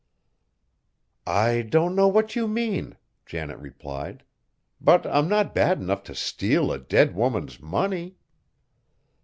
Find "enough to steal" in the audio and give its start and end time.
5.79-6.71